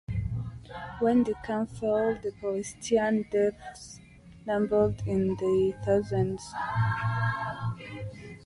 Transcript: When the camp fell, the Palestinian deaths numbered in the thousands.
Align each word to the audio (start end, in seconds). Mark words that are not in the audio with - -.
When 0.99 1.23
the 1.25 1.35
camp 1.43 1.69
fell, 1.73 2.15
the 2.15 2.33
Palestinian 2.41 3.21
deaths 3.29 3.99
numbered 4.47 4.99
in 5.05 5.35
the 5.35 5.75
thousands. 5.85 6.53